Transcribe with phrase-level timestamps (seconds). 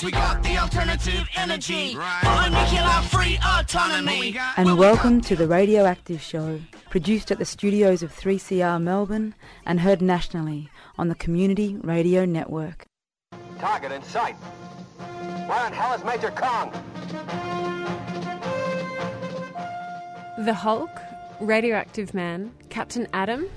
[0.00, 1.94] Cause we got the alternative energy.
[1.94, 2.48] Right.
[2.50, 4.34] Nuclear free autonomy.
[4.56, 9.34] And welcome to the Radioactive Show, produced at the studios of 3CR Melbourne
[9.66, 12.86] and heard nationally on the Community Radio Network.
[13.58, 14.36] Target in sight.
[14.36, 16.72] Where in hell is Major Kong?
[20.46, 20.98] The Hulk,
[21.42, 23.50] Radioactive Man, Captain Atom,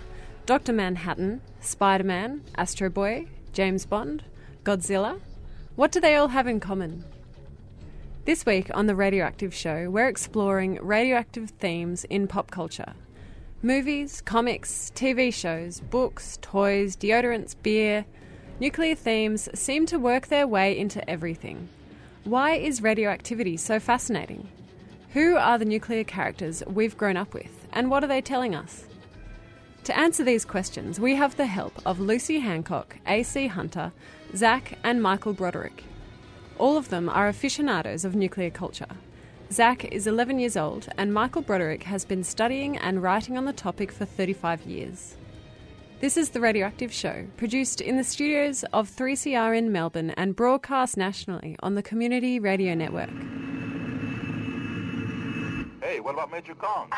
[0.46, 0.74] Dr.
[0.74, 4.26] Manhattan, Spider Man, Astro Boy, James Bond,
[4.66, 5.22] Godzilla.
[5.76, 7.04] What do they all have in common?
[8.26, 12.94] This week on The Radioactive Show, we're exploring radioactive themes in pop culture.
[13.64, 18.06] Movies, comics, TV shows, books, toys, deodorants, beer.
[18.60, 21.70] Nuclear themes seem to work their way into everything.
[22.24, 24.48] Why is radioactivity so fascinating?
[25.14, 28.84] Who are the nuclear characters we've grown up with, and what are they telling us?
[29.86, 33.92] To answer these questions, we have the help of Lucy Hancock, AC Hunter,
[34.34, 35.84] Zach, and Michael Broderick.
[36.58, 38.88] All of them are aficionados of nuclear culture.
[39.52, 43.52] Zach is 11 years old, and Michael Broderick has been studying and writing on the
[43.52, 45.18] topic for 35 years.
[46.00, 50.96] This is The Radioactive Show, produced in the studios of 3CR in Melbourne and broadcast
[50.96, 53.10] nationally on the Community Radio Network.
[55.82, 56.90] Hey, what about Major Kong?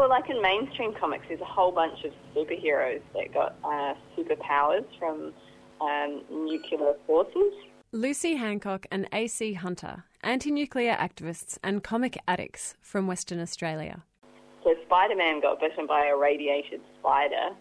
[0.11, 5.33] like in mainstream comics, there's a whole bunch of superheroes that got uh, superpowers from
[5.79, 7.53] um, nuclear forces.
[7.93, 14.03] Lucy Hancock and AC Hunter, anti nuclear activists and comic addicts from Western Australia.
[14.63, 17.55] So Spider Man got bitten by a radiated spider.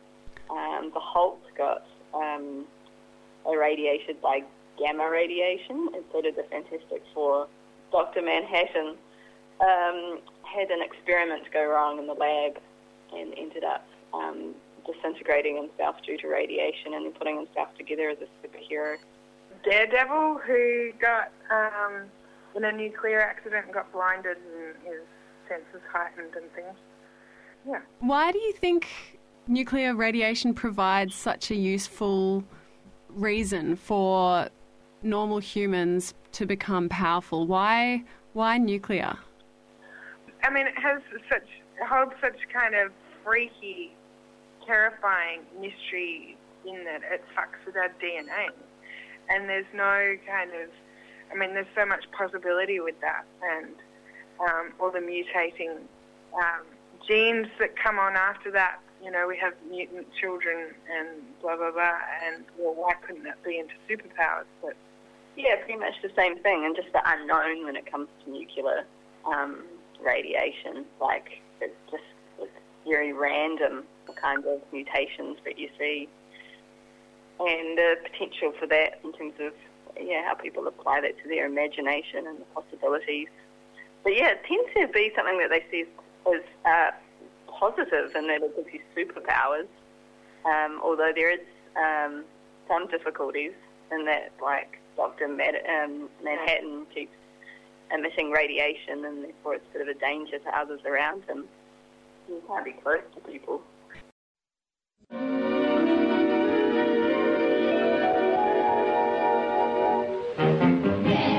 [0.51, 2.67] Um, the Hulk got um,
[3.47, 4.43] irradiated by
[4.79, 7.47] gamma radiation instead of the Fantastic Four.
[7.93, 8.23] Dr.
[8.23, 8.97] Manhattan
[9.61, 10.21] um,
[10.53, 12.59] had an experiment go wrong in the lab
[13.13, 14.55] and ended up um,
[14.87, 18.97] disintegrating himself due to radiation and then putting himself together as a superhero.
[19.65, 22.05] Daredevil, who got um,
[22.57, 25.03] in a nuclear accident and got blinded and his
[25.49, 26.77] senses heightened and things.
[27.67, 27.81] Yeah.
[28.01, 28.89] Why do you think
[29.47, 32.45] nuclear radiation provides such a useful
[33.09, 34.49] reason for
[35.03, 37.47] normal humans to become powerful?
[37.47, 39.19] Why why nuclear?
[40.43, 41.49] I mean, it has such
[41.87, 42.93] holds such kind of
[43.25, 43.93] freaky,
[44.67, 46.37] terrifying mystery
[46.67, 48.51] in that it fucks with our DNA,
[49.29, 50.69] and there's no kind of,
[51.33, 53.75] I mean, there's so much possibility with that, and
[54.41, 55.77] um, all the mutating
[56.35, 56.65] um,
[57.07, 58.81] genes that come on after that.
[59.03, 61.09] You know, we have mutant children and
[61.41, 64.45] blah blah blah, and well, why couldn't that be into superpowers?
[64.63, 64.77] But
[65.37, 68.85] Yeah, pretty much the same thing, and just the unknown when it comes to nuclear
[69.25, 69.65] um,
[70.05, 70.85] radiation.
[71.01, 72.03] Like, it's just
[72.41, 72.53] it's
[72.87, 73.85] very random,
[74.21, 76.09] kind of mutations that you see,
[77.39, 79.53] and the potential for that in terms of
[80.01, 83.29] yeah how people apply that to their imagination and the possibilities.
[84.03, 85.85] But yeah, it tends to be something that they see
[86.27, 86.91] as uh,
[87.47, 89.69] positive and that it gives you superpowers.
[90.45, 91.41] Um, although there is
[91.77, 92.25] um,
[92.67, 93.53] some difficulties
[93.93, 95.29] in that, like Dr.
[95.29, 97.13] Mad- um, Manhattan keeps
[97.93, 101.47] emitting radiation, and therefore it's a bit of a danger to others around him.
[102.29, 103.61] You can't be close to people.
[105.11, 105.19] There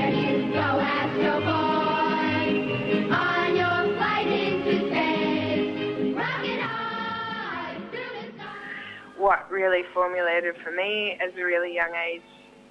[0.10, 9.18] you go, Astro Boy, on your flight into space, rocking high through the sky.
[9.18, 12.22] what really formulated for me as a really young age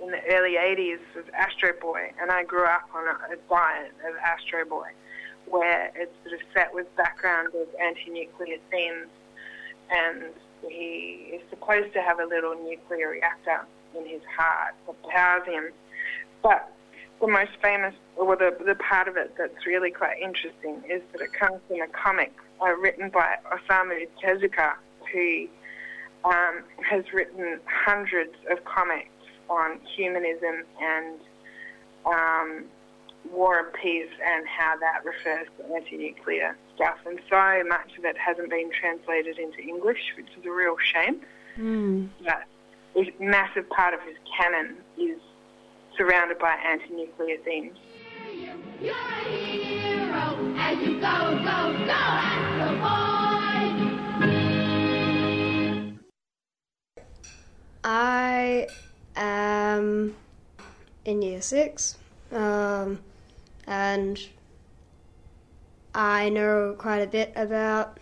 [0.03, 3.93] in the early 80s was Astro Boy, and I grew up on a, a diet
[4.09, 4.89] of Astro Boy,
[5.47, 9.09] where it's sort of set with background of anti-nuclear themes,
[9.91, 10.25] and
[10.69, 13.61] he is supposed to have a little nuclear reactor
[13.97, 15.71] in his heart that powers him.
[16.43, 16.73] But
[17.21, 21.21] the most famous, or the, the part of it that's really quite interesting, is that
[21.21, 22.33] it comes from a comic
[22.63, 24.75] uh, written by Osamu Tezuka,
[25.13, 25.47] who
[26.25, 29.11] um, has written hundreds of comics
[29.51, 31.21] on humanism and
[32.07, 32.65] um,
[33.31, 36.99] war and peace and how that refers to anti-nuclear stuff.
[37.05, 41.21] And so much of it hasn't been translated into English, which is a real shame.
[42.25, 42.45] But
[42.97, 45.19] a massive part of his canon is
[45.97, 47.77] surrounded by anti-nuclear themes.
[48.81, 52.71] You're a hero as you go, go, go, Astro
[57.85, 58.69] Boy.
[59.17, 60.15] In
[61.23, 61.97] year six,
[62.33, 62.99] um,
[63.67, 64.21] and
[65.95, 67.99] I know quite a bit about,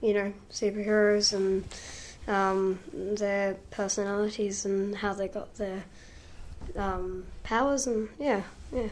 [0.00, 1.64] you know, superheroes and
[2.26, 5.84] um, their personalities and how they got their
[6.76, 8.88] um, powers, and yeah, yeah.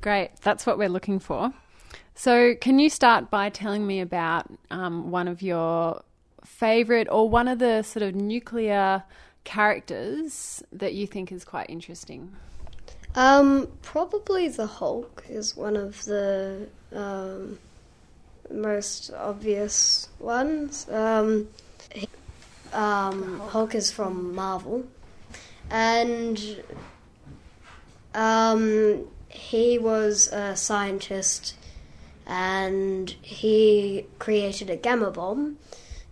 [0.00, 1.52] Great, that's what we're looking for.
[2.14, 6.02] So, can you start by telling me about um, one of your
[6.44, 9.02] favourite or one of the sort of nuclear
[9.46, 12.32] characters that you think is quite interesting?
[13.14, 17.58] Um, probably the Hulk is one of the um,
[18.50, 20.86] most obvious ones.
[20.90, 21.48] Um,
[21.94, 22.08] he-
[22.74, 24.84] um, Hulk is from Marvel,
[25.70, 26.62] and
[28.14, 31.54] um, he was a scientist,
[32.26, 35.56] and he created a gamma bomb,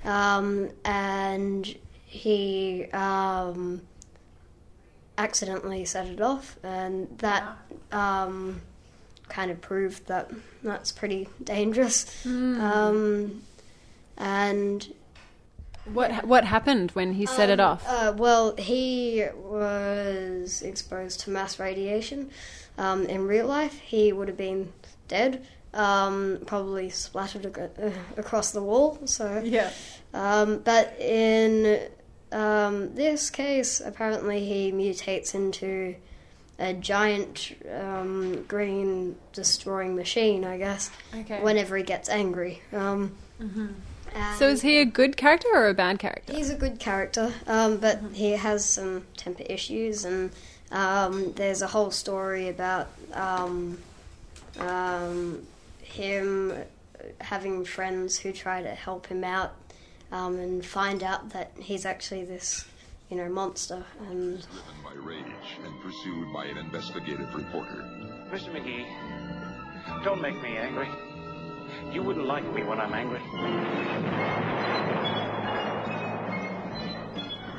[0.05, 1.77] um, and
[2.14, 3.82] he um,
[5.19, 7.44] accidentally set it off, and that
[7.93, 8.61] um,
[9.28, 10.31] kind of proved that
[10.62, 12.25] that's pretty dangerous.
[12.26, 13.43] Um,
[14.16, 14.93] and
[15.93, 17.84] What what happened when he set it off?
[17.87, 22.31] uh, well, he was exposed to mass radiation.
[22.78, 24.72] Um, in real life, he would have been
[25.08, 28.99] dead, um, probably splattered uh, across the wall.
[29.05, 29.70] So Yeah.
[30.12, 31.88] um, but in
[32.35, 35.95] um, this case, apparently he mutates into
[36.59, 41.41] a giant um, green destroying machine, I guess, Okay.
[41.41, 42.61] whenever he gets angry.
[42.73, 43.17] Um,
[44.39, 46.33] So, is he a good character or a bad character?
[46.33, 50.31] He's a good character, um, but he has some temper issues, and
[50.71, 53.79] um, there's a whole story about um,
[54.61, 55.45] um,
[55.83, 56.53] him
[57.21, 59.53] having friends who try to help him out
[60.14, 62.64] um, and find out that he's actually this,
[63.11, 63.84] you know, monster.
[64.08, 65.25] And driven by rage
[65.64, 67.84] and pursued by an investigative reporter.
[68.31, 68.55] Mr.
[68.55, 70.88] McGee, don't make me angry.
[71.93, 73.20] You wouldn't like me when I'm angry.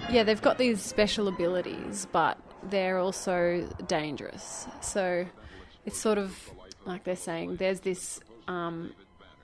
[0.10, 4.66] Yeah, they've got these special abilities, but they're also dangerous.
[4.80, 5.26] So
[5.86, 6.52] it's sort of
[6.86, 8.94] like they're saying there's this um,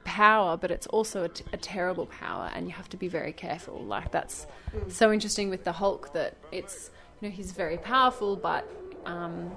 [0.03, 3.33] power, but it's also a, t- a terrible power, and you have to be very
[3.33, 3.79] careful.
[3.83, 4.47] Like that's
[4.89, 6.89] so interesting with the Hulk that it's
[7.21, 8.69] you know he's very powerful, but
[9.05, 9.51] um,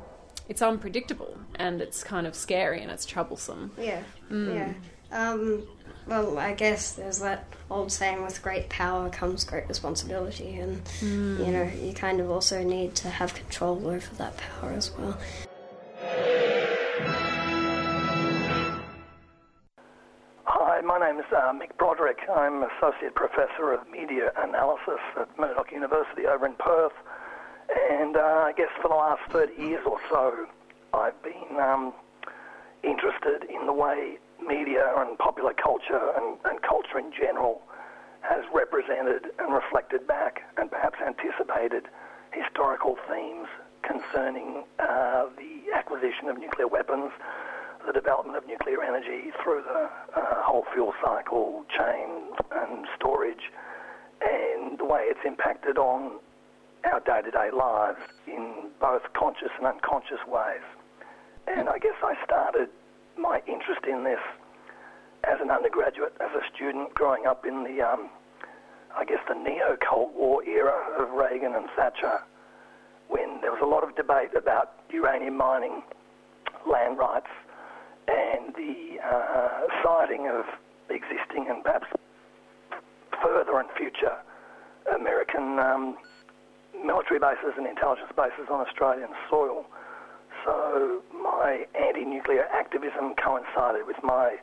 [0.49, 3.71] it's unpredictable and it's kind of scary and it's troublesome.
[3.79, 4.55] yeah, Mm.
[4.55, 4.73] yeah.
[5.31, 5.67] Um,
[6.07, 11.47] well, I guess there's that old saying: "With great power comes great responsibility," and you
[11.53, 15.17] know, you kind of also need to have control over that power as well.
[22.33, 26.95] I'm Associate Professor of Media Analysis at Murdoch University over in Perth.
[27.91, 30.47] And uh, I guess for the last 30 years or so,
[30.95, 31.93] I've been um,
[32.83, 37.61] interested in the way media and popular culture and, and culture in general
[38.23, 41.89] has represented and reflected back and perhaps anticipated
[42.33, 43.49] historical themes
[43.83, 47.13] concerning uh, the acquisition of nuclear weapons,
[47.87, 50.24] the development of nuclear energy through the uh,
[50.65, 52.09] whole fuel cycle chain
[52.53, 53.51] and storage,
[54.21, 56.19] and the way it's impacted on
[56.85, 60.63] our day-to-day lives in both conscious and unconscious ways.
[61.47, 62.69] And I guess I started
[63.19, 64.21] my interest in this
[65.25, 68.11] as an undergraduate, as a student growing up in the, um,
[68.97, 72.21] I guess, the neo-Cold War era of Reagan and Thatcher,
[73.09, 75.83] when there was a lot of debate about uranium mining,
[76.71, 77.29] land rights,
[78.09, 80.45] and the uh, siting of
[80.91, 81.87] existing and perhaps
[83.23, 84.17] further and future
[84.95, 85.97] American um,
[86.85, 89.65] military bases and intelligence bases on Australian soil.
[90.45, 94.37] So my anti-nuclear activism coincided with my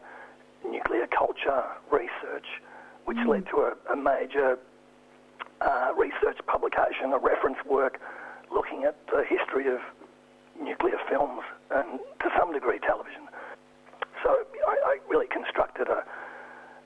[0.66, 2.48] nuclear culture research,
[3.06, 4.58] which led to a, a major
[5.62, 8.00] uh, research publication, a reference work
[8.52, 9.80] looking at the history of
[10.60, 11.42] nuclear films
[11.72, 13.28] and to some degree television.
[15.12, 16.04] So I, I really constructed a,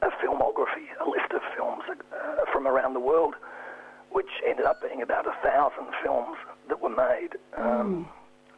[0.06, 3.36] a filmography, a list of films uh, from around the world,
[4.12, 6.38] which ended up being about a thousand films
[6.70, 8.08] that were made um,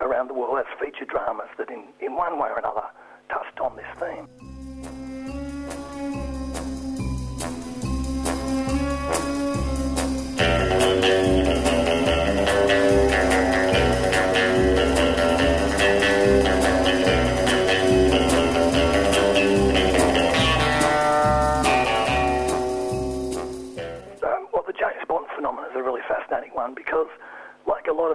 [0.02, 2.84] around the world as feature dramas that in, in one way or another
[3.30, 4.57] touched on this theme.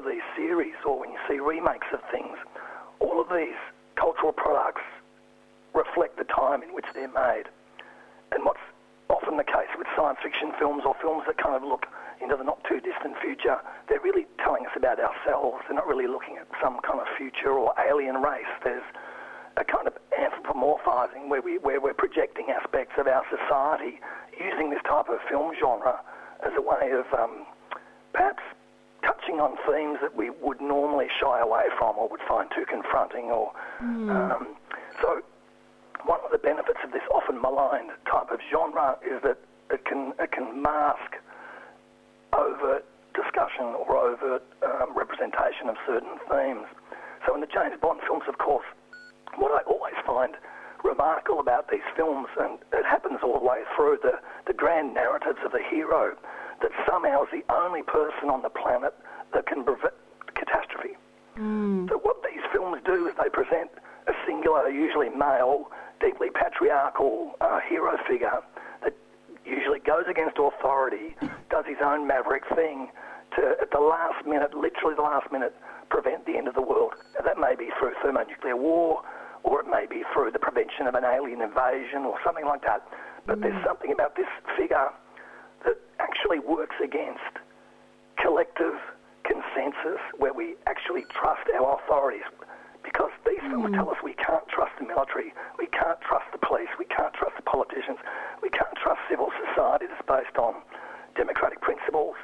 [0.02, 2.34] Of these series, or when you see remakes of things,
[2.98, 3.58] all of these
[3.94, 4.82] cultural products
[5.74, 7.46] reflect the time in which they're made.
[8.34, 8.62] And what's
[9.08, 11.86] often the case with science fiction films or films that kind of look
[12.20, 15.62] into the not too distant future, they're really telling us about ourselves.
[15.68, 18.50] They're not really looking at some kind of future or alien race.
[18.64, 18.86] There's
[19.56, 24.00] a kind of anthropomorphizing where, we, where we're projecting aspects of our society
[24.34, 26.00] using this type of film genre
[26.42, 27.46] as a way of um,
[29.32, 33.30] touching on themes that we would normally shy away from or would find too confronting.
[33.30, 34.56] Or um,
[35.00, 35.20] so,
[36.04, 39.38] one of the benefits of this often maligned type of genre is that
[39.70, 41.16] it can it can mask
[42.32, 42.84] overt
[43.14, 46.66] discussion or overt um, representation of certain themes.
[47.26, 48.66] So in the James Bond films, of course,
[49.36, 50.34] what I always find
[50.82, 55.38] remarkable about these films, and it happens all the way through the, the grand narratives
[55.44, 56.16] of the hero,
[56.60, 58.94] that somehow is the only person on the planet
[59.34, 59.94] that can prevent
[60.34, 60.96] catastrophe.
[61.88, 63.70] So what these films do is they present
[64.06, 65.70] a singular, usually male,
[66.00, 68.42] deeply patriarchal uh, hero figure
[68.82, 68.92] that
[69.46, 71.16] usually goes against authority,
[71.48, 72.90] does his own maverick thing
[73.36, 75.54] to, at the last minute, literally the last minute,
[75.88, 76.92] prevent the end of the world.
[77.14, 79.02] Now, that may be through thermonuclear war,
[79.42, 82.84] or it may be through the prevention of an alien invasion, or something like that.
[83.26, 84.90] But there's something about this figure
[85.64, 87.40] that actually works against
[88.20, 88.74] collective
[89.52, 92.24] consensus where we actually trust our authorities.
[92.84, 93.74] Because these films hmm.
[93.74, 97.36] tell us we can't trust the military, we can't trust the police, we can't trust
[97.36, 97.98] the politicians,
[98.42, 100.62] we can't trust civil society that's based on
[101.14, 102.16] democratic principles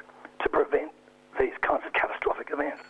[0.43, 0.91] to prevent
[1.39, 2.83] these kinds of catastrophic events.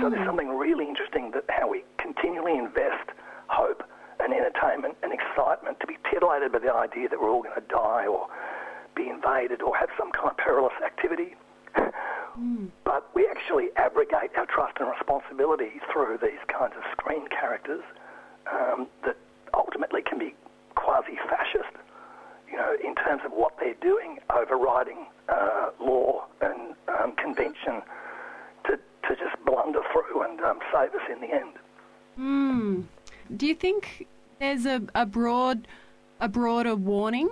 [0.00, 0.28] So there's hmm.
[0.28, 3.12] something really interesting that how we continually invest
[3.48, 3.82] hope
[4.20, 7.68] and entertainment and excitement to be titillated by the idea that we're all going to
[7.68, 8.28] die or
[8.94, 11.36] be invaded or have some kind of perilous activity.
[12.84, 17.82] But we actually abrogate our trust and responsibility through these kinds of screen characters
[18.50, 19.16] um, that
[19.54, 20.34] ultimately can be
[20.74, 21.76] quasi-fascist,
[22.50, 27.82] you know, in terms of what they're doing, overriding uh, law and um, convention
[28.64, 31.52] to, to just blunder through and um, save us in the end.
[32.16, 32.80] Hmm.
[33.36, 34.06] Do you think
[34.38, 35.68] there's a, a broad,
[36.20, 37.30] a broader warning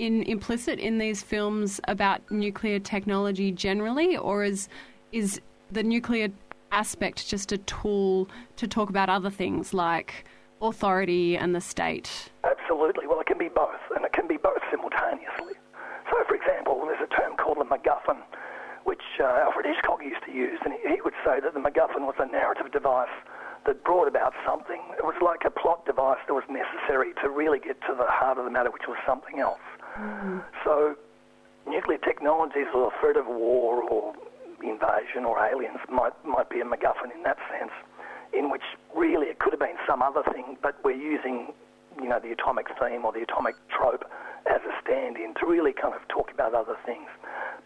[0.00, 4.68] in implicit in these films about nuclear technology generally, or is
[5.12, 5.40] is
[5.70, 6.28] the nuclear
[6.72, 8.26] aspect just a tool
[8.56, 10.24] to talk about other things like
[10.62, 12.30] authority and the state?
[12.44, 13.06] Absolutely.
[13.06, 15.54] Well, it can be both, and it can be both simultaneously.
[16.10, 18.18] So, for example, there's a term called the MacGuffin,
[18.84, 22.08] which uh, Alfred Hitchcock used to use, and he, he would say that the MacGuffin
[22.08, 23.12] was a narrative device
[23.66, 24.80] that brought about something.
[24.96, 28.38] It was like a plot device that was necessary to really get to the heart
[28.38, 29.60] of the matter, which was something else.
[30.64, 30.96] So,
[31.66, 34.14] nuclear technologies or threat of war or
[34.62, 37.72] invasion or aliens might might be a MacGuffin in that sense,
[38.32, 38.62] in which
[38.94, 41.52] really it could have been some other thing, but we're using,
[42.00, 44.04] you know, the atomic theme or the atomic trope
[44.46, 47.08] as a stand-in to really kind of talk about other things.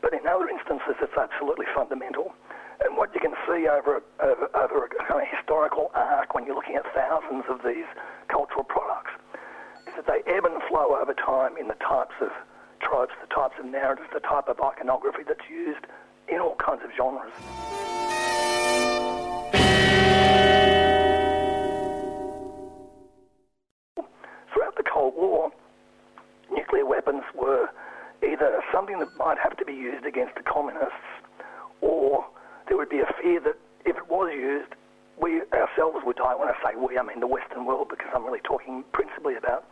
[0.03, 2.35] But in other instances, it's absolutely fundamental.
[2.85, 6.45] And what you can see over, a- over, over a kind of historical arc when
[6.45, 7.87] you're looking at thousands of these
[8.29, 8.84] cultural products
[10.07, 12.31] that they ebb and flow over time in the types of
[12.81, 15.87] tropes, the types of narratives, the type of iconography that's used
[16.29, 17.33] in all kinds of genres.
[24.53, 25.51] Throughout the Cold War,
[26.53, 27.69] nuclear weapons were
[28.23, 30.95] either something that might have to be used against the communists,
[31.81, 32.25] or
[32.69, 34.73] there would be a fear that if it was used,
[35.21, 36.35] we ourselves would die.
[36.35, 39.65] When I say we, I mean the Western world, because I'm really talking principally about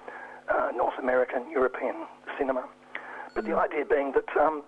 [0.49, 2.06] uh, North American, European
[2.38, 2.64] cinema.
[3.34, 4.62] But the idea being that um,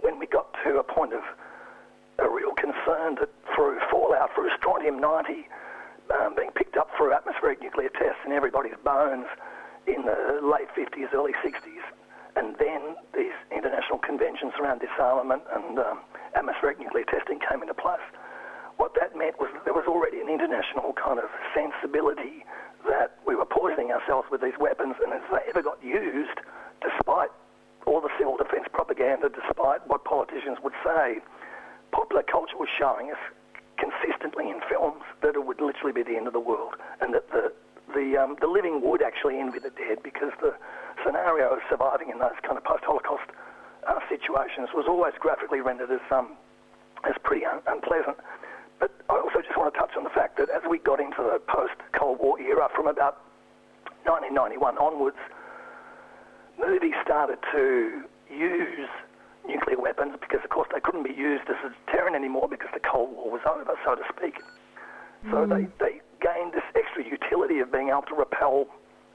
[0.00, 1.22] when we got to a point of
[2.18, 5.46] a real concern that through fallout, through strontium-90
[6.10, 9.26] um, being picked up through atmospheric nuclear tests in everybody's bones
[9.86, 11.84] in the late 50s, early 60s,
[12.36, 16.00] and then these international conventions around disarmament and um,
[16.34, 18.04] atmospheric nuclear testing came into place.
[18.76, 22.46] What that meant was that there was already an international kind of sensibility
[22.86, 26.38] that we were poisoning ourselves with these weapons, and if they ever got used,
[26.82, 27.30] despite
[27.86, 31.18] all the civil defence propaganda, despite what politicians would say,
[31.92, 33.18] popular culture was showing us
[33.78, 37.30] consistently in films that it would literally be the end of the world, and that
[37.30, 37.52] the
[37.94, 40.52] the um, the living would actually envy the dead because the
[41.04, 43.24] scenario of surviving in those kind of post-Holocaust
[43.86, 46.36] uh, situations was always graphically rendered as um,
[47.04, 48.16] as pretty un- unpleasant.
[48.78, 51.22] But I also just want to touch on the fact that as we got into
[51.22, 53.22] the post-Cold War era, from about
[54.04, 55.18] 1991 onwards,
[56.58, 58.88] movies started to use
[59.46, 62.80] nuclear weapons because, of course, they couldn't be used as a deterrent anymore because the
[62.80, 64.40] Cold War was over, so to speak.
[65.30, 65.48] So mm.
[65.48, 68.66] they, they gained this extra utility of being able to repel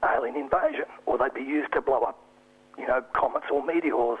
[0.04, 2.18] alien invasion, or they'd be used to blow up,
[2.76, 4.18] you know, comets or meteors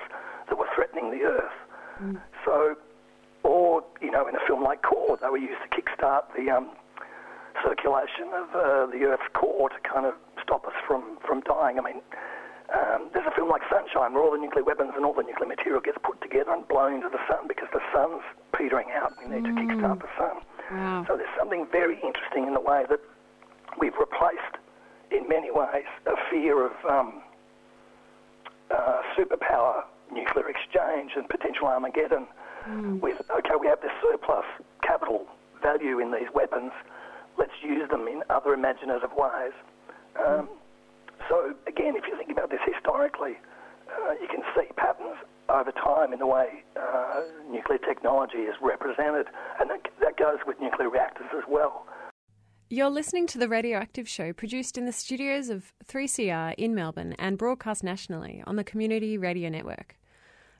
[0.48, 1.58] that were threatening the Earth.
[2.00, 2.20] Mm.
[2.44, 2.76] So,
[3.44, 6.70] or you know, in a film like Core, they were used to kickstart the um,
[7.62, 11.78] circulation of uh, the Earth's core to kind of stop us from from dying.
[11.78, 12.00] I mean,
[12.72, 15.46] um, there's a film like Sunshine where all the nuclear weapons and all the nuclear
[15.46, 18.24] material gets put together and blown into the sun because the sun's
[18.56, 19.12] petering out.
[19.20, 20.42] And we need to kickstart the sun.
[20.72, 21.04] Wow.
[21.06, 23.00] So there's something very interesting in the way that
[23.78, 24.56] we've replaced,
[25.12, 27.22] in many ways, a fear of um,
[28.70, 32.26] uh, superpower nuclear exchange and potential Armageddon
[33.00, 34.44] with, okay, we have this surplus
[34.82, 35.26] capital
[35.62, 36.72] value in these weapons,
[37.38, 39.52] let's use them in other imaginative ways.
[40.24, 40.48] Um,
[41.28, 43.36] so, again, if you think about this historically,
[43.88, 45.16] uh, you can see patterns
[45.48, 49.26] over time in the way uh, nuclear technology is represented,
[49.60, 51.86] and that, that goes with nuclear reactors as well.
[52.70, 57.36] You're listening to The Radioactive Show, produced in the studios of 3CR in Melbourne and
[57.36, 59.96] broadcast nationally on the Community Radio Network.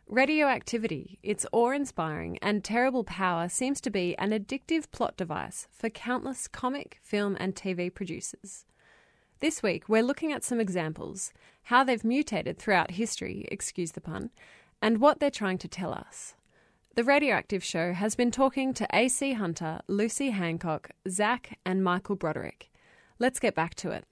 [0.08, 5.88] Radioactivity, its awe inspiring and terrible power, seems to be an addictive plot device for
[5.88, 8.66] countless comic, film, and TV producers.
[9.40, 11.32] This week, we're looking at some examples,
[11.64, 14.28] how they've mutated throughout history, excuse the pun,
[14.82, 16.34] and what they're trying to tell us.
[16.96, 22.70] The Radioactive Show has been talking to AC Hunter, Lucy Hancock, Zach, and Michael Broderick.
[23.18, 24.04] Let's get back to it.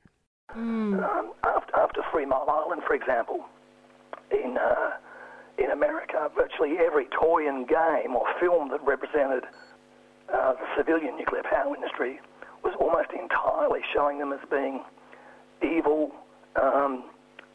[0.54, 1.04] Um,
[1.44, 3.44] after, after Three Mile Island, for example,
[4.30, 4.90] in uh,
[5.62, 9.44] in America, virtually every toy and game or film that represented
[10.32, 12.20] uh, the civilian nuclear power industry
[12.64, 14.82] was almost entirely showing them as being
[15.62, 16.12] evil
[16.60, 17.04] um,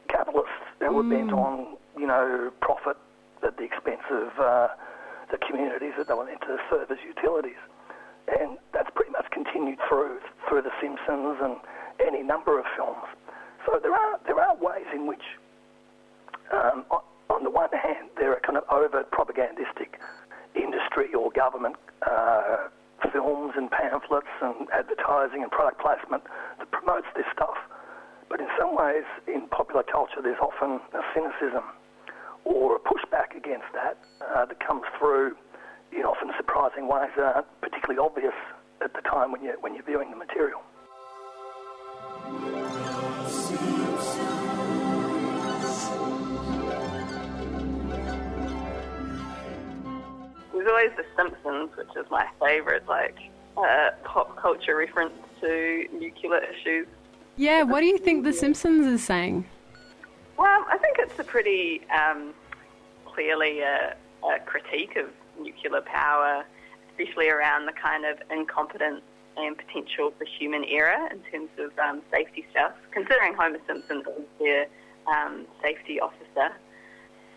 [0.10, 2.98] capitalists who were bent on, you know, profit
[3.44, 4.68] at the expense of uh,
[5.32, 7.60] the communities that they were meant to serve as utilities.
[8.28, 11.56] And that's pretty much continued through through The Simpsons and
[12.06, 13.04] any number of films.
[13.66, 15.24] So there are there are ways in which,
[16.52, 16.86] um,
[17.30, 20.00] on, the one hand, there are kind of overt propagandistic
[20.56, 22.68] industry or government uh,
[23.14, 26.24] films and pamphlets and advertising and product placement
[26.60, 27.58] that promotes this stuff.
[28.30, 31.64] But in some ways, in popular culture, there's often a cynicism
[32.44, 35.36] or a pushback against that uh, that comes through
[35.92, 38.36] in often surprising ways that aren't particularly obvious
[38.84, 40.62] at the time when you're, when you're viewing the material.
[50.68, 53.18] There's always The Simpsons, which is my favourite, like,
[53.56, 56.88] uh, pop culture reference to nuclear issues.
[57.38, 59.46] Yeah, what do you think The Simpsons is saying?
[60.38, 62.34] Well, I think it's a pretty um,
[63.06, 65.06] clearly a, a critique of
[65.40, 66.44] nuclear power,
[66.92, 69.04] especially around the kind of incompetence
[69.38, 72.74] and potential for human error in terms of um, safety stuff.
[72.92, 74.66] Considering Homer Simpson is their
[75.08, 76.54] um, safety officer.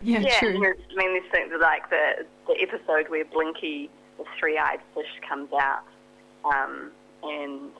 [0.03, 0.59] Yeah, true.
[0.59, 5.49] there's- I mean, there's things like the the episode where Blinky, the three-eyed fish, comes
[5.53, 5.83] out,
[6.45, 6.91] um,
[7.23, 7.71] and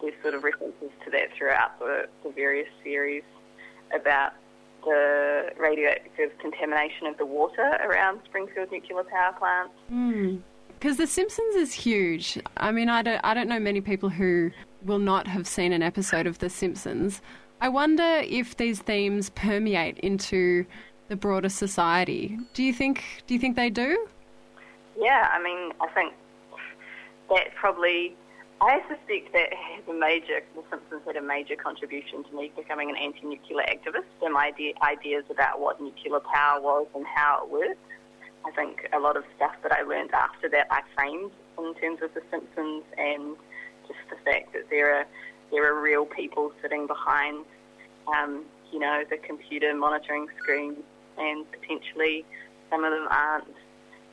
[0.00, 3.22] there's sort of references to that throughout the, the various series
[3.94, 4.32] about
[4.84, 10.42] the radioactive contamination of the water around Springfield nuclear power plants.
[10.78, 12.38] Because The Simpsons is huge.
[12.56, 14.52] I mean, I don't, I don't know many people who
[14.84, 17.20] will not have seen an episode of The Simpsons.
[17.60, 20.64] I wonder if these themes permeate into
[21.08, 22.38] the broader society.
[22.54, 23.02] Do you think?
[23.26, 24.06] Do you think they do?
[24.98, 26.12] Yeah, I mean, I think
[27.30, 28.16] that probably,
[28.60, 32.90] I suspect that has a major, The Simpsons had a major contribution to me becoming
[32.90, 37.50] an anti-nuclear activist and my idea, ideas about what nuclear power was and how it
[37.50, 37.78] worked.
[38.44, 42.00] I think a lot of stuff that I learned after that I framed in terms
[42.02, 43.36] of The Simpsons and
[43.86, 45.06] just the fact that there are
[45.50, 47.44] there are real people sitting behind,
[48.14, 50.78] um, you know, the computer monitoring screens,
[51.18, 52.24] and potentially
[52.70, 53.54] some of them aren't,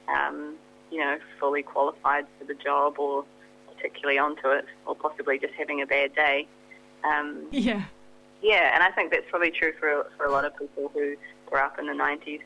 [0.07, 0.55] um,
[0.91, 3.25] you know, fully qualified for the job or
[3.75, 6.47] particularly onto it, or possibly just having a bad day.
[7.03, 7.83] Um, Yeah.
[8.41, 11.15] yeah, and I think that's probably true for for a lot of people who
[11.45, 12.41] grew up in the 90s.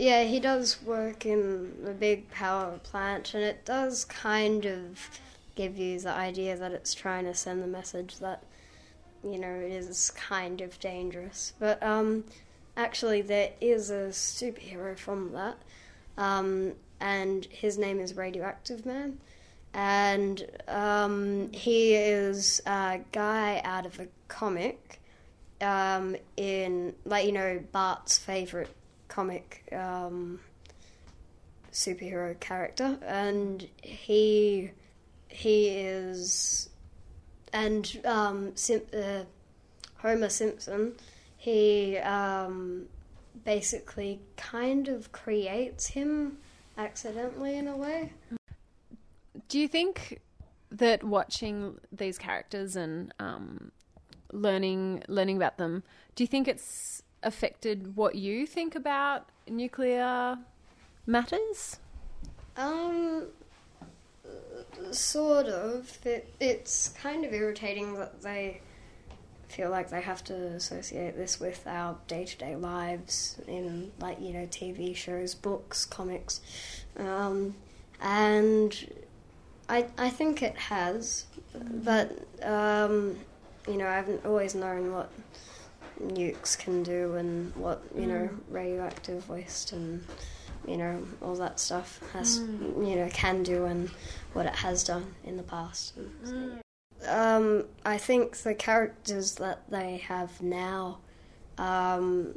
[0.00, 5.20] Yeah, he does work in a big power plant, and it does kind of
[5.56, 8.42] give you the idea that it's trying to send the message that,
[9.22, 11.52] you know, it is kind of dangerous.
[11.58, 12.24] But um,
[12.78, 15.58] actually, there is a superhero from that,
[16.16, 19.18] um, and his name is Radioactive Man,
[19.74, 24.98] and um, he is a guy out of a comic
[25.60, 28.70] um, in, like, you know, Bart's favourite
[29.10, 30.40] comic um,
[31.70, 34.70] superhero character, and he
[35.28, 36.70] he is,
[37.52, 39.24] and um, Sim, uh,
[39.98, 40.94] Homer Simpson,
[41.36, 42.86] he um,
[43.44, 46.38] basically kind of creates him
[46.78, 48.12] accidentally in a way.
[49.48, 50.20] Do you think
[50.70, 53.72] that watching these characters and um,
[54.32, 55.82] learning learning about them,
[56.14, 60.38] do you think it's affected what you think about nuclear
[61.06, 61.78] matters?
[62.56, 63.26] Um,
[64.90, 65.98] sort of.
[66.04, 68.60] It, it's kind of irritating that they
[69.48, 74.20] feel like they have to associate this with our day to day lives in, like,
[74.20, 76.40] you know, TV shows, books, comics.
[76.96, 77.54] Um,
[78.00, 78.92] and
[79.68, 83.16] I, I think it has, but, um,
[83.66, 85.10] you know, I haven't always known what
[86.00, 88.38] nukes can do and what, you know, Mm.
[88.50, 90.04] radioactive waste and,
[90.66, 92.88] you know, all that stuff has, Mm.
[92.88, 93.90] you know, can do and
[94.32, 95.94] what it has done in the past.
[97.06, 100.98] Um, I think the characters that they have now,
[101.58, 102.34] um,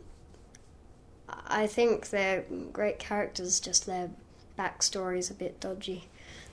[1.29, 4.09] I think they're great characters, just their
[4.57, 6.07] backstory's a bit dodgy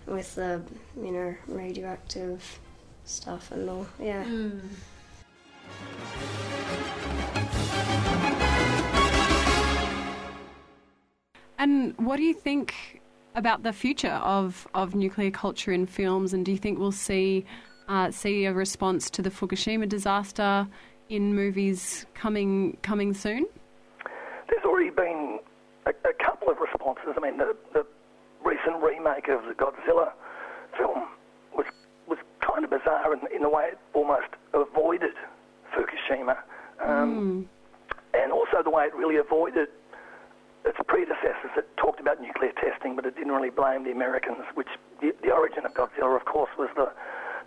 [0.07, 0.62] with the,
[0.96, 2.59] you know, radioactive
[3.05, 3.87] stuff and all.
[4.01, 4.25] Yeah.
[11.61, 13.03] And what do you think
[13.35, 16.33] about the future of, of nuclear culture in films?
[16.33, 17.44] And do you think we'll see
[17.87, 20.66] uh, see a response to the Fukushima disaster
[21.11, 23.46] in movies coming coming soon?
[24.49, 25.38] There's already been
[25.85, 27.12] a, a couple of responses.
[27.14, 27.85] I mean, the, the
[28.42, 30.12] recent remake of the Godzilla
[30.79, 31.09] film
[31.55, 31.66] was
[32.09, 35.12] was kind of bizarre in, in the way it almost avoided
[35.77, 36.38] Fukushima,
[36.83, 37.46] um,
[38.14, 39.68] and also the way it really avoided
[40.64, 44.44] its predecessors that talked about nuclear testing, but it didn't really blame the Americans.
[44.55, 44.68] Which
[45.01, 46.92] the, the origin of Godzilla, of course, was the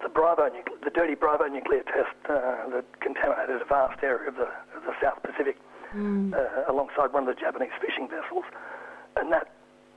[0.02, 0.49] the Bravo,
[0.84, 4.93] the dirty Bravo nuclear test uh, that contaminated a vast area of the, of the
[5.02, 5.58] South Pacific
[5.95, 8.43] uh, alongside one of the Japanese fishing vessels,
[9.15, 9.52] and that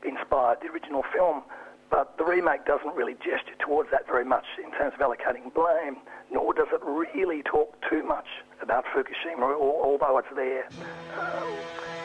[0.04, 1.42] inspired the original film.
[1.90, 5.96] But the remake doesn't really gesture towards that very much in terms of allocating blame,
[6.32, 8.26] nor does it really talk too much
[8.60, 10.68] about Fukushima, although it's there.
[11.18, 11.95] Um,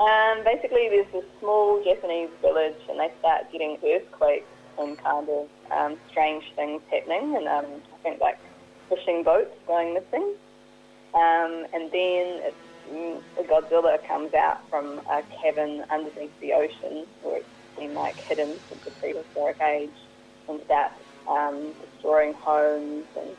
[0.00, 4.46] Um, basically, there's this small Japanese village, and they start getting earthquakes
[4.78, 8.38] and kind of um, strange things happening, and um, I think like
[8.88, 10.34] fishing boats going missing.
[11.14, 12.56] Um, and then it's,
[12.92, 18.60] mm, Godzilla comes out from a cavern underneath the ocean, where it's been like hidden
[18.68, 19.90] since the prehistoric age,
[20.48, 20.94] and starts
[21.28, 23.30] um, destroying homes and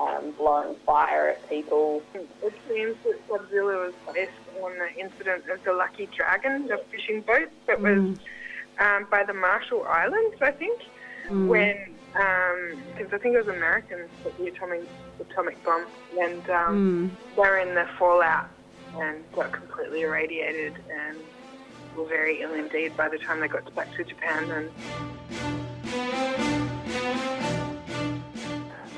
[0.00, 2.02] um, blowing fire at people.
[2.14, 4.32] It seems that Godzilla was based
[4.62, 8.18] on the incident of the Lucky Dragon, the fishing boat that was
[8.78, 10.80] um, by the Marshall Islands, I think,
[11.28, 14.88] when because I think it was Americans that the atomic
[15.20, 15.86] atomic bomb,
[16.18, 18.48] and um, they were in the fallout
[18.96, 21.18] and got completely irradiated and
[21.96, 24.50] were very ill indeed by the time they got back to Japan.
[24.50, 26.47] And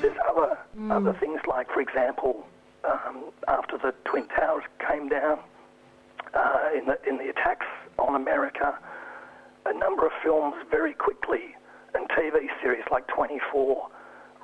[0.01, 0.57] There's other
[0.89, 2.45] other things like, for example,
[2.83, 5.39] um, after the Twin Towers came down
[6.33, 7.67] uh, in the in the attacks
[7.99, 8.77] on America,
[9.65, 11.55] a number of films very quickly
[11.93, 13.87] and TV series like 24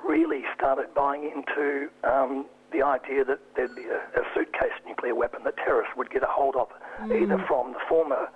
[0.06, 5.40] really started buying into um, the idea that there'd be a, a suitcase nuclear weapon
[5.44, 6.68] that terrorists would get a hold of,
[7.10, 8.28] either from the former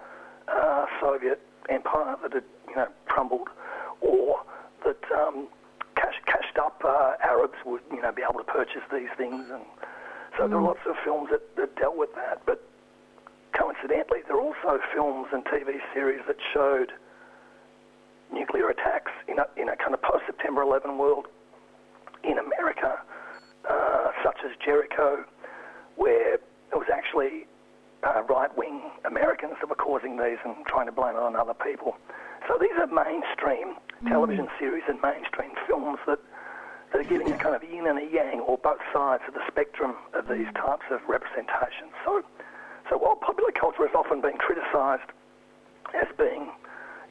[0.49, 3.49] uh, Soviet empire that had you know crumbled,
[4.01, 4.41] or
[4.85, 5.47] that um,
[6.27, 9.65] cashed up uh, Arabs would you know be able to purchase these things, and
[10.37, 12.43] so there are lots of films that, that dealt with that.
[12.47, 12.63] But
[13.53, 16.93] coincidentally, there are also films and TV series that showed
[18.33, 21.27] nuclear attacks in a, in a kind of post September 11 world
[22.25, 22.99] in America,
[23.69, 25.25] uh, such as Jericho,
[25.97, 27.47] where it was actually
[28.03, 31.55] uh, right wing Americans that were causing these and trying to blame it on other
[31.55, 31.97] people.
[32.49, 34.09] So these are mainstream Mm.
[34.09, 36.19] television series and mainstream films that,
[36.93, 39.43] that are giving a kind of yin and a yang, or both sides of the
[39.47, 40.55] spectrum of these mm.
[40.55, 41.95] types of representations.
[42.05, 42.23] So,
[42.91, 45.07] so while popular culture has often been criticised
[45.95, 46.51] as being,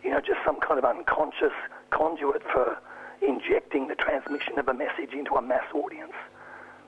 [0.03, 1.55] you know, just some kind of unconscious
[1.91, 2.77] conduit for
[3.21, 6.13] injecting the transmission of a message into a mass audience,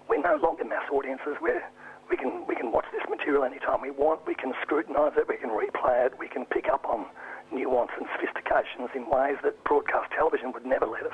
[0.10, 1.38] we're no longer mass audiences.
[1.42, 1.63] We're
[2.10, 4.28] we can we can watch this material anytime we want.
[4.28, 5.28] We can scrutinise it.
[5.30, 6.13] We can replay it.
[6.20, 7.06] We can pick up on
[7.52, 11.14] nuance and sophistications in ways that broadcast television would never let us.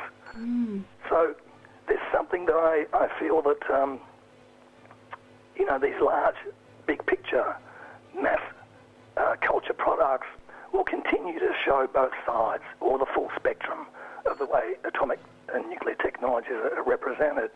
[1.10, 1.36] So
[1.88, 4.00] there's something that I, I feel that um,
[5.58, 6.36] you know these large,
[6.88, 7.56] big picture,
[8.15, 8.39] mass
[9.18, 10.28] uh, culture products
[10.74, 13.88] will continue to show both sides or the full spectrum
[14.30, 15.20] of the way atomic
[15.54, 17.50] and nuclear technologies are represented.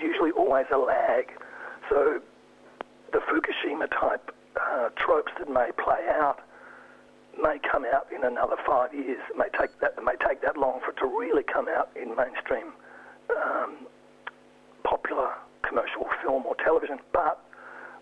[0.00, 1.26] There's usually always a lag.
[1.88, 2.20] So
[3.12, 6.40] the Fukushima type uh, tropes that may play out
[7.40, 9.18] may come out in another five years.
[9.30, 11.90] It may take that it may take that long for it to really come out
[12.00, 12.72] in mainstream
[13.30, 13.86] um,
[14.84, 15.30] popular
[15.62, 16.98] commercial film or television.
[17.12, 17.42] But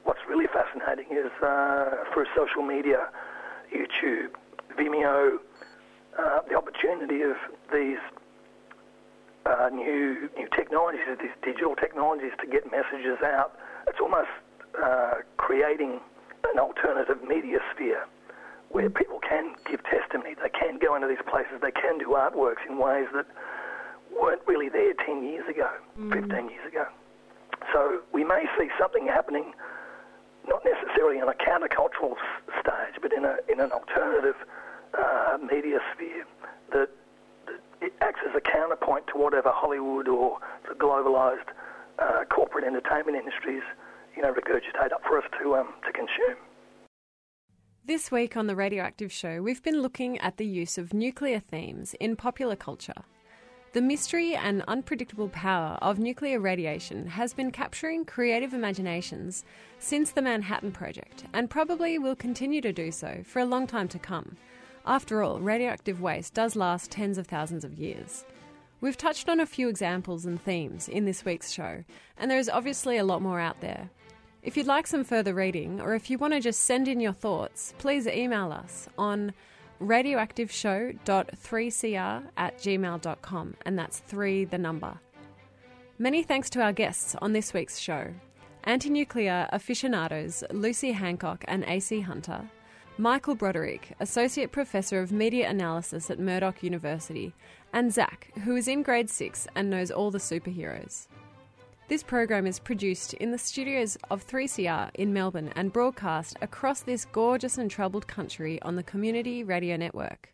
[0.05, 3.09] what's really fascinating is uh, through social media,
[3.73, 4.31] YouTube,
[4.79, 5.39] Vimeo,
[6.19, 7.37] uh, the opportunity of
[7.73, 7.99] these
[9.49, 13.57] uh, new new technologies, these digital technologies to get messages out.
[13.89, 14.29] It's almost
[14.83, 16.01] uh, creating
[16.53, 18.05] an alternative media sphere
[18.71, 22.61] where people can give testimony, they can go into these places, they can do artworks
[22.69, 23.25] in ways that
[24.13, 25.69] weren't really there 10 years ago,
[26.13, 26.85] 15 years ago.
[27.73, 29.53] So we may see something happening,
[30.47, 34.37] not necessarily on a countercultural s- stage, but in, a, in an alternative
[34.93, 36.25] uh, media sphere
[36.73, 36.89] that
[37.81, 40.38] it acts as a counterpoint to whatever Hollywood or
[40.69, 41.51] the globalised
[41.99, 43.62] uh, corporate entertainment industries,
[44.17, 46.37] you know, regurgitate up for us to um, to consume.
[47.85, 51.95] This week on The Radioactive Show, we've been looking at the use of nuclear themes
[51.99, 53.05] in popular culture.
[53.73, 59.45] The mystery and unpredictable power of nuclear radiation has been capturing creative imaginations
[59.79, 63.88] since the Manhattan Project and probably will continue to do so for a long time
[63.88, 64.37] to come.
[64.87, 68.25] After all, radioactive waste does last tens of thousands of years.
[68.81, 71.85] We've touched on a few examples and themes in this week's show,
[72.17, 73.91] and there is obviously a lot more out there.
[74.43, 77.12] If you'd like some further reading, or if you want to just send in your
[77.12, 79.33] thoughts, please email us on
[79.83, 84.99] radioactiveshow.3cr at gmail.com, and that's three the number.
[85.99, 88.14] Many thanks to our guests on this week's show
[88.64, 92.43] anti nuclear aficionados Lucy Hancock and AC Hunter,
[93.01, 97.33] Michael Broderick, Associate Professor of Media Analysis at Murdoch University,
[97.73, 101.07] and Zach, who is in grade 6 and knows all the superheroes.
[101.87, 107.05] This program is produced in the studios of 3CR in Melbourne and broadcast across this
[107.05, 110.33] gorgeous and troubled country on the Community Radio Network.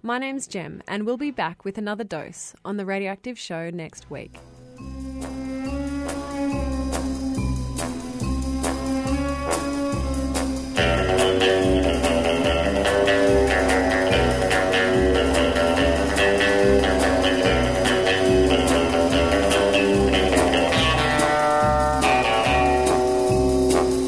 [0.00, 4.08] My name's Jem, and we'll be back with another dose on The Radioactive Show next
[4.08, 4.38] week.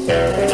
[0.07, 0.46] There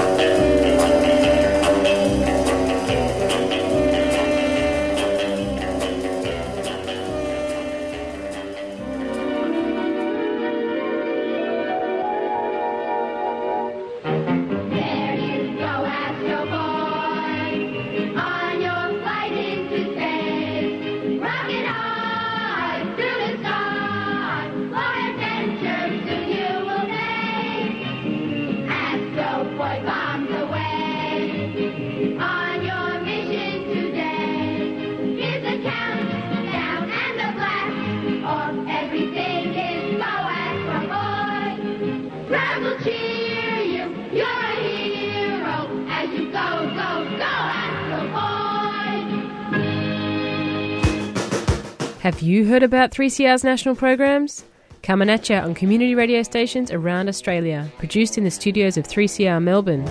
[52.23, 54.45] you heard about 3CR's national programs?
[54.81, 59.43] Coming at you on community radio stations around Australia, produced in the studios of 3CR
[59.43, 59.85] Melbourne.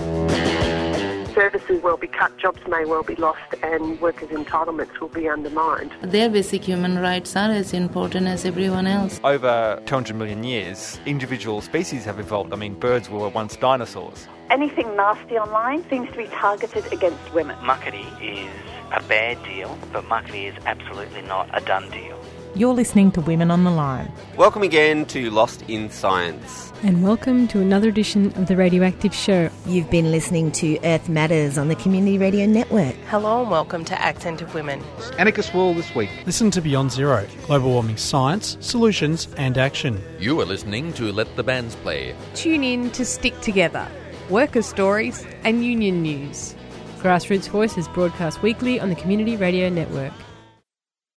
[1.33, 5.91] Services will be cut, jobs may well be lost, and workers' entitlements will be undermined.
[6.01, 9.19] Their basic human rights are as important as everyone else.
[9.23, 12.53] Over 200 million years, individual species have evolved.
[12.53, 14.27] I mean, birds were once dinosaurs.
[14.49, 17.57] Anything nasty online seems to be targeted against women.
[17.57, 18.51] Muckaty is
[18.91, 22.22] a bad deal, but Muckaty is absolutely not a done deal.
[22.55, 24.11] You're listening to Women on the Line.
[24.37, 26.71] Welcome again to Lost in Science.
[26.83, 29.49] And welcome to another edition of the Radioactive Show.
[29.65, 32.93] You've been listening to Earth Matters on the Community Radio Network.
[33.07, 34.83] Hello and welcome to Accent of Women.
[35.17, 36.11] Anarchist World this week.
[36.27, 39.99] Listen to Beyond Zero Global Warming Science, Solutions and Action.
[40.19, 42.13] You are listening to Let the Bands Play.
[42.35, 43.87] Tune in to Stick Together,
[44.29, 46.53] worker stories and union news.
[46.99, 50.13] Grassroots Voice is broadcast weekly on the Community Radio Network.